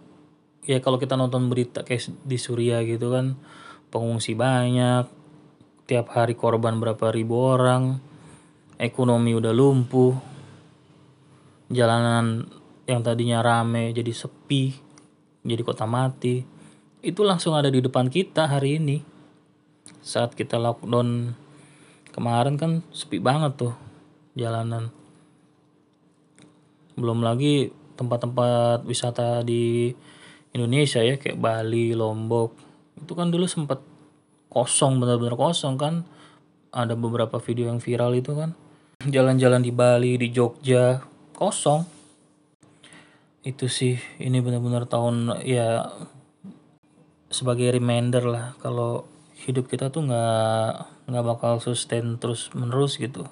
ya 0.66 0.82
kalau 0.82 0.98
kita 0.98 1.14
nonton 1.14 1.46
berita 1.46 1.86
kayak 1.86 2.10
di 2.26 2.40
Suriah 2.40 2.82
gitu 2.82 3.12
kan 3.14 3.38
pengungsi 3.92 4.34
banyak 4.34 5.06
tiap 5.86 6.06
hari 6.16 6.34
korban 6.34 6.80
berapa 6.80 7.12
ribu 7.12 7.36
orang 7.36 8.00
ekonomi 8.80 9.36
udah 9.36 9.52
lumpuh 9.54 10.14
jalanan 11.70 12.46
yang 12.86 13.00
tadinya 13.04 13.42
rame 13.42 13.94
jadi 13.94 14.10
sepi 14.10 14.74
jadi 15.42 15.62
kota 15.66 15.86
mati 15.86 16.62
itu 17.02 17.26
langsung 17.26 17.58
ada 17.58 17.66
di 17.66 17.82
depan 17.82 18.06
kita 18.06 18.46
hari 18.46 18.78
ini. 18.78 19.02
Saat 20.06 20.38
kita 20.38 20.54
lockdown 20.54 21.34
kemarin 22.14 22.54
kan 22.54 22.86
sepi 22.94 23.18
banget 23.18 23.58
tuh 23.58 23.74
jalanan. 24.38 24.94
Belum 26.94 27.18
lagi 27.26 27.74
tempat-tempat 27.98 28.86
wisata 28.86 29.42
di 29.42 29.90
Indonesia 30.54 31.02
ya 31.02 31.18
kayak 31.18 31.42
Bali, 31.42 31.90
Lombok. 31.90 32.54
Itu 33.02 33.18
kan 33.18 33.34
dulu 33.34 33.50
sempat 33.50 33.82
kosong 34.46 35.02
benar-benar 35.02 35.34
kosong 35.34 35.74
kan. 35.74 36.06
Ada 36.70 36.94
beberapa 36.94 37.42
video 37.42 37.66
yang 37.66 37.82
viral 37.82 38.14
itu 38.14 38.30
kan. 38.38 38.54
Jalan-jalan 39.02 39.58
di 39.58 39.74
Bali 39.74 40.14
di 40.14 40.30
Jogja 40.30 41.02
kosong 41.34 41.91
itu 43.42 43.66
sih 43.66 43.98
ini 44.22 44.38
benar-benar 44.38 44.86
tahun 44.86 45.42
ya 45.42 45.90
sebagai 47.26 47.74
reminder 47.74 48.22
lah 48.22 48.46
kalau 48.62 49.02
hidup 49.42 49.66
kita 49.66 49.90
tuh 49.90 50.06
nggak 50.06 50.70
nggak 51.10 51.26
bakal 51.26 51.58
sustain 51.58 52.22
terus 52.22 52.54
menerus 52.54 53.02
gitu. 53.02 53.26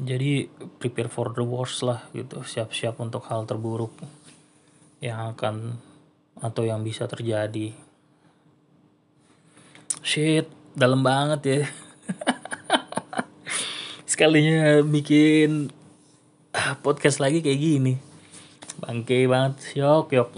Jadi 0.00 0.48
prepare 0.80 1.12
for 1.12 1.36
the 1.36 1.44
worst 1.44 1.84
lah 1.84 2.08
gitu 2.16 2.40
siap-siap 2.40 2.96
untuk 3.04 3.28
hal 3.28 3.44
terburuk 3.44 3.92
yang 5.04 5.36
akan 5.36 5.76
atau 6.40 6.64
yang 6.64 6.80
bisa 6.80 7.04
terjadi. 7.04 7.76
Shit 10.00 10.48
dalam 10.72 11.04
banget 11.04 11.40
ya. 11.44 11.60
Sekalinya 14.10 14.80
bikin 14.80 15.68
podcast 16.80 17.20
lagi 17.20 17.44
kayak 17.44 17.60
gini 17.60 18.05
bangke 18.82 19.24
banget 19.28 19.54
yok 19.78 20.12
yok 20.12 20.30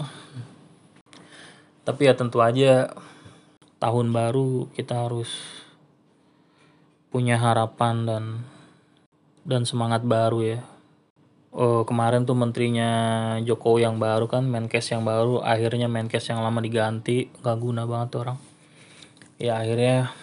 tapi 1.89 2.05
ya 2.05 2.13
tentu 2.13 2.37
aja 2.43 2.93
tahun 3.79 4.11
baru 4.11 4.67
kita 4.75 5.07
harus 5.07 5.31
punya 7.09 7.41
harapan 7.41 8.05
dan 8.05 8.23
dan 9.47 9.65
semangat 9.65 10.05
baru 10.05 10.39
ya. 10.45 10.59
Oh, 11.49 11.81
kemarin 11.81 12.29
tuh 12.29 12.37
menterinya 12.37 12.91
Jokowi 13.41 13.81
yang 13.81 13.97
baru 13.97 14.29
kan 14.29 14.45
Menkes 14.45 14.93
yang 14.93 15.01
baru 15.01 15.41
akhirnya 15.41 15.89
Menkes 15.89 16.29
yang 16.29 16.45
lama 16.45 16.61
diganti. 16.61 17.33
Gak 17.41 17.57
guna 17.57 17.89
banget 17.89 18.13
tuh 18.13 18.21
orang. 18.21 18.37
Ya 19.41 19.57
akhirnya 19.57 20.13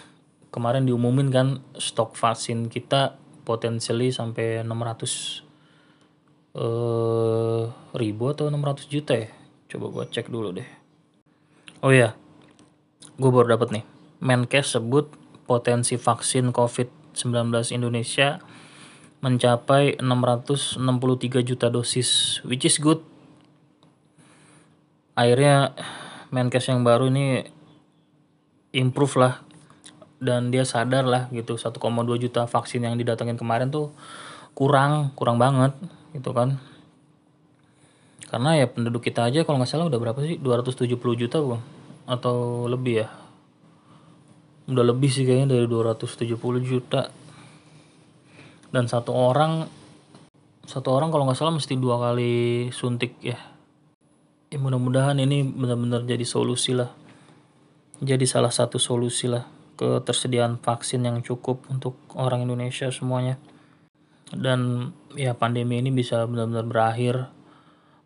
kemarin 0.47 0.87
diumumin 0.87 1.27
kan 1.27 1.59
stok 1.75 2.15
vaksin 2.15 2.71
kita 2.71 3.19
potensially 3.43 4.15
sampai 4.15 4.63
600 4.63 5.46
eh, 6.57 7.63
ribu 7.93 8.23
atau 8.33 8.49
600 8.49 8.89
juta 8.89 9.13
ya? 9.13 9.29
Coba 9.69 9.85
gue 9.93 10.03
cek 10.09 10.33
dulu 10.33 10.57
deh. 10.57 10.69
Oh 11.85 11.93
ya 11.93 12.17
gue 13.17 13.29
baru 13.33 13.57
dapat 13.57 13.81
nih. 13.81 13.85
Menkes 14.21 14.77
sebut 14.77 15.09
potensi 15.49 15.97
vaksin 15.97 16.53
COVID-19 16.53 17.49
Indonesia 17.73 18.41
mencapai 19.25 19.97
663 19.97 21.41
juta 21.41 21.67
dosis, 21.73 22.41
which 22.45 22.65
is 22.65 22.77
good. 22.77 23.01
Akhirnya 25.17 25.73
Menkes 26.29 26.69
yang 26.69 26.85
baru 26.85 27.09
ini 27.09 27.49
improve 28.73 29.17
lah. 29.17 29.35
Dan 30.17 30.49
dia 30.49 30.65
sadar 30.65 31.05
lah 31.05 31.29
gitu 31.29 31.61
1,2 31.61 31.77
juta 32.17 32.49
vaksin 32.49 32.81
yang 32.81 32.97
didatengin 32.97 33.37
kemarin 33.37 33.69
tuh 33.69 33.93
kurang 34.57 35.13
kurang 35.13 35.37
banget 35.37 35.77
gitu 36.17 36.33
kan. 36.33 36.57
Karena 38.27 38.59
ya 38.59 38.67
penduduk 38.67 39.05
kita 39.05 39.29
aja 39.29 39.47
kalau 39.47 39.61
nggak 39.61 39.71
salah 39.71 39.87
udah 39.87 39.99
berapa 40.01 40.19
sih? 40.25 40.35
270 40.41 40.99
juta 41.15 41.37
bang 41.39 41.63
atau 42.09 42.67
lebih 42.67 43.05
ya. 43.05 43.07
Udah 44.67 44.83
lebih 44.83 45.07
sih 45.07 45.23
kayaknya 45.23 45.55
dari 45.55 45.65
270 45.69 46.35
juta. 46.59 47.07
Dan 48.67 48.83
satu 48.91 49.15
orang 49.15 49.63
satu 50.67 50.91
orang 50.91 51.07
kalau 51.07 51.23
nggak 51.23 51.39
salah 51.39 51.55
mesti 51.55 51.79
dua 51.79 51.95
kali 51.95 52.67
suntik 52.75 53.15
ya. 53.23 53.39
Ya 54.51 54.59
mudah-mudahan 54.59 55.15
ini 55.23 55.47
benar-benar 55.47 56.03
jadi 56.03 56.27
solusi 56.27 56.75
lah. 56.75 56.91
Jadi 58.03 58.27
salah 58.27 58.51
satu 58.51 58.75
solusi 58.75 59.31
lah 59.31 59.47
ketersediaan 59.79 60.59
vaksin 60.59 61.07
yang 61.07 61.23
cukup 61.23 61.63
untuk 61.71 61.95
orang 62.19 62.43
Indonesia 62.43 62.91
semuanya. 62.91 63.39
Dan 64.27 64.91
ya 65.17 65.33
pandemi 65.33 65.81
ini 65.81 65.89
bisa 65.89 66.23
benar-benar 66.29 66.69
berakhir 66.69 67.15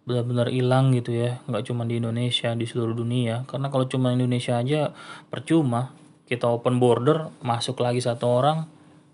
benar-benar 0.02 0.50
hilang 0.50 0.96
gitu 0.98 1.14
ya. 1.14 1.44
Nggak 1.46 1.70
cuma 1.70 1.86
di 1.86 2.02
Indonesia 2.02 2.56
di 2.58 2.66
seluruh 2.66 2.98
dunia. 2.98 3.46
Karena 3.46 3.70
kalau 3.70 3.86
cuma 3.86 4.14
Indonesia 4.14 4.58
aja 4.58 4.96
percuma. 5.30 5.94
Kita 6.26 6.48
open 6.48 6.80
border 6.80 7.28
masuk 7.44 7.84
lagi 7.84 8.00
satu 8.00 8.24
orang 8.24 8.64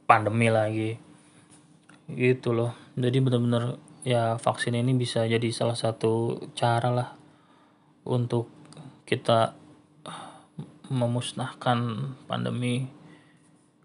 pandemi 0.05 0.53
lagi. 0.53 0.95
Gitu 2.07 2.53
loh. 2.53 2.77
Jadi 2.93 3.17
benar-benar 3.19 3.81
ya 4.07 4.39
vaksin 4.39 4.77
ini 4.77 4.95
bisa 4.95 5.25
jadi 5.27 5.49
salah 5.51 5.75
satu 5.75 6.39
cara 6.55 6.93
lah 6.93 7.09
untuk 8.07 8.47
kita 9.03 9.57
memusnahkan 10.87 12.13
pandemi 12.29 12.87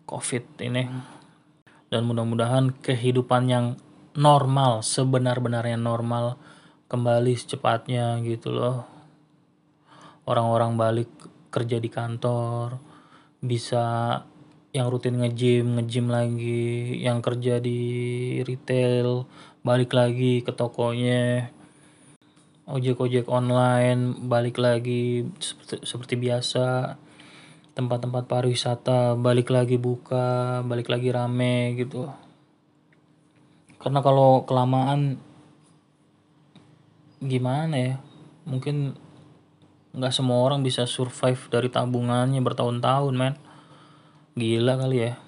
covid 0.06 0.44
ini. 0.62 0.86
Dan 1.92 2.08
mudah-mudahan 2.08 2.72
kehidupan 2.80 3.52
yang 3.52 3.76
normal 4.18 4.84
sebenar-benarnya 4.84 5.80
normal 5.80 6.36
kembali 6.88 7.32
secepatnya 7.36 8.20
gitu 8.24 8.52
loh 8.52 8.84
orang-orang 10.28 10.76
balik 10.78 11.10
kerja 11.52 11.76
di 11.82 11.90
kantor 11.92 12.78
bisa 13.42 14.18
yang 14.72 14.88
rutin 14.88 15.20
nge-gym, 15.20 15.76
nge-gym 15.76 16.08
lagi, 16.08 16.96
yang 17.04 17.20
kerja 17.20 17.60
di 17.60 17.80
retail, 18.40 19.28
balik 19.60 19.92
lagi 19.92 20.40
ke 20.40 20.48
tokonya, 20.56 21.52
ojek-ojek 22.64 23.28
online, 23.28 24.16
balik 24.24 24.56
lagi 24.56 25.28
seperti, 25.36 25.84
seperti 25.84 26.14
biasa, 26.16 26.96
tempat-tempat 27.76 28.24
pariwisata, 28.24 29.12
balik 29.20 29.52
lagi 29.52 29.76
buka, 29.76 30.64
balik 30.64 30.88
lagi 30.88 31.12
rame 31.12 31.76
gitu. 31.76 32.08
Karena 33.82 33.98
kalau 33.98 34.46
kelamaan 34.46 35.18
gimana 37.18 37.74
ya, 37.74 37.94
mungkin 38.46 38.94
nggak 39.92 40.14
semua 40.14 40.38
orang 40.46 40.62
bisa 40.62 40.86
survive 40.86 41.50
dari 41.50 41.66
tabungannya 41.66 42.38
bertahun-tahun 42.38 43.14
men. 43.18 43.34
Gila 44.38 44.78
kali 44.78 44.98
ya. 45.10 45.18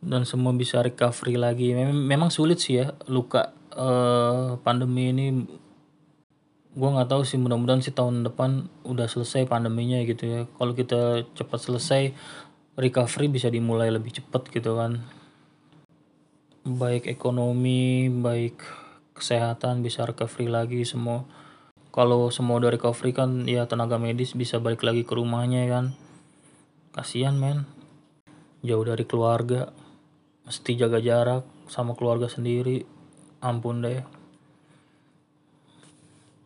Dan 0.00 0.24
semua 0.24 0.56
bisa 0.56 0.80
recovery 0.80 1.36
lagi. 1.36 1.76
Memang, 1.76 2.32
sulit 2.32 2.64
sih 2.64 2.80
ya 2.80 2.96
luka 3.12 3.52
uh, 3.76 4.56
pandemi 4.64 5.12
ini. 5.12 5.26
Gue 6.72 6.88
nggak 6.88 7.12
tahu 7.12 7.28
sih 7.28 7.36
mudah-mudahan 7.36 7.84
sih 7.84 7.92
tahun 7.92 8.24
depan 8.24 8.72
udah 8.88 9.04
selesai 9.04 9.44
pandeminya 9.44 10.00
gitu 10.08 10.24
ya. 10.24 10.40
Kalau 10.56 10.72
kita 10.72 11.28
cepat 11.36 11.60
selesai 11.60 12.02
recovery 12.80 13.28
bisa 13.28 13.52
dimulai 13.52 13.92
lebih 13.92 14.16
cepat 14.16 14.48
gitu 14.48 14.78
kan 14.78 15.17
baik 16.66 17.06
ekonomi 17.06 18.10
baik 18.10 18.60
kesehatan 19.14 19.82
bisa 19.82 20.06
recovery 20.06 20.46
lagi 20.46 20.82
semua. 20.86 21.26
Kalau 21.90 22.30
semua 22.30 22.62
udah 22.62 22.70
recovery 22.70 23.10
kan 23.10 23.50
ya 23.50 23.66
tenaga 23.66 23.98
medis 23.98 24.38
bisa 24.38 24.62
balik 24.62 24.86
lagi 24.86 25.02
ke 25.02 25.12
rumahnya 25.14 25.66
kan. 25.66 25.98
Kasihan 26.94 27.34
men. 27.34 27.66
Jauh 28.62 28.86
dari 28.86 29.02
keluarga. 29.06 29.70
Mesti 30.46 30.78
jaga 30.78 31.02
jarak 31.02 31.44
sama 31.66 31.98
keluarga 31.98 32.30
sendiri. 32.30 32.86
Ampun 33.42 33.82
deh. 33.82 34.02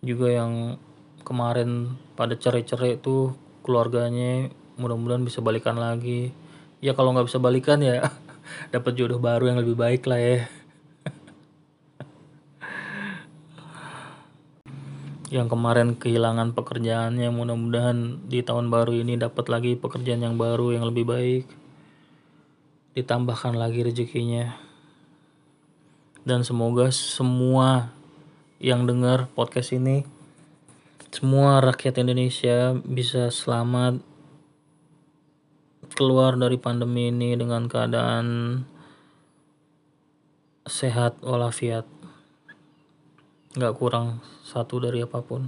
Juga 0.03 0.29
yang 0.33 0.77
kemarin 1.23 1.95
pada 2.19 2.35
cerai-cerai 2.35 2.99
tuh 2.99 3.37
keluarganya 3.63 4.51
mudah-mudahan 4.81 5.23
bisa 5.23 5.45
balikan 5.45 5.79
lagi. 5.79 6.33
Ya 6.83 6.99
kalau 6.99 7.15
nggak 7.15 7.31
bisa 7.31 7.39
balikan 7.39 7.79
ya 7.79 8.11
dapat 8.73 8.93
jodoh 8.97 9.21
baru 9.21 9.53
yang 9.53 9.59
lebih 9.61 9.77
baik 9.77 10.05
lah 10.09 10.21
ya. 10.21 10.39
Yang 15.33 15.49
kemarin 15.49 15.97
kehilangan 15.97 16.53
pekerjaannya 16.53 17.33
mudah-mudahan 17.33 18.29
di 18.29 18.45
tahun 18.45 18.69
baru 18.69 19.01
ini 19.01 19.17
dapat 19.17 19.49
lagi 19.49 19.81
pekerjaan 19.81 20.21
yang 20.21 20.37
baru 20.37 20.77
yang 20.77 20.85
lebih 20.85 21.09
baik. 21.09 21.45
Ditambahkan 22.93 23.57
lagi 23.57 23.81
rezekinya. 23.81 24.53
Dan 26.23 26.45
semoga 26.45 26.93
semua 26.93 27.97
yang 28.61 28.85
dengar 28.85 29.27
podcast 29.33 29.75
ini 29.75 30.05
semua 31.13 31.61
rakyat 31.61 32.01
Indonesia 32.01 32.73
bisa 32.89 33.29
selamat 33.29 34.01
keluar 36.03 36.35
dari 36.35 36.59
pandemi 36.59 37.15
ini 37.15 37.39
dengan 37.39 37.71
keadaan 37.71 38.59
sehat 40.67 41.23
walafiat. 41.23 41.87
Nggak 43.55 43.79
kurang 43.79 44.19
satu 44.43 44.83
dari 44.83 45.07
apa 45.07 45.23
pun. 45.23 45.47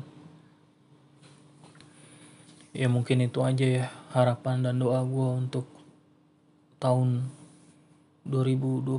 Ya 2.70 2.86
mungkin 2.86 3.26
itu 3.26 3.42
aja 3.42 3.66
ya 3.66 3.86
harapan 4.14 4.62
dan 4.62 4.78
doa 4.78 5.02
gue 5.02 5.28
untuk 5.42 5.66
tahun 6.78 7.34
2021 8.30 8.94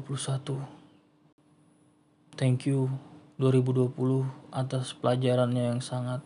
thank 2.35 2.67
you 2.67 2.91
2020 3.39 3.95
atas 4.51 4.91
pelajarannya 4.91 5.71
yang 5.71 5.81
sangat 5.85 6.19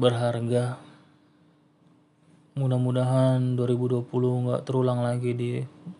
berharga 0.00 0.80
mudah-mudahan 2.58 3.54
2020 3.54 4.10
nggak 4.10 4.62
terulang 4.66 5.00
lagi 5.02 5.32
di 5.36 5.50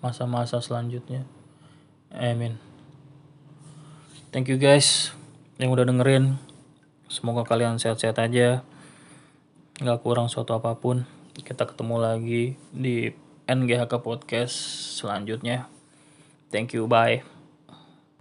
masa-masa 0.03 0.59
selanjutnya. 0.59 1.27
Amin. 2.11 2.59
Thank 4.31 4.51
you 4.51 4.59
guys 4.59 5.15
yang 5.59 5.71
udah 5.75 5.87
dengerin. 5.87 6.39
Semoga 7.11 7.43
kalian 7.47 7.79
sehat-sehat 7.79 8.19
aja. 8.23 8.63
Nggak 9.83 10.01
kurang 10.03 10.31
suatu 10.31 10.55
apa 10.55 10.79
pun. 10.79 11.07
Kita 11.35 11.67
ketemu 11.67 11.97
lagi 11.99 12.55
di 12.71 13.11
NGHK 13.51 13.93
podcast 14.03 14.55
selanjutnya. 15.03 15.67
Thank 16.51 16.75
you 16.75 16.91
bye 16.91 17.40